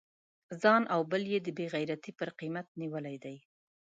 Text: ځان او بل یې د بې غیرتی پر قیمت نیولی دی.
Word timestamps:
ځان 0.61 0.83
او 0.93 1.01
بل 1.11 1.23
یې 1.33 1.39
د 1.43 1.47
بې 1.57 1.65
غیرتی 1.73 2.11
پر 2.19 2.29
قیمت 2.39 2.67
نیولی 2.81 3.17
دی. 3.23 3.37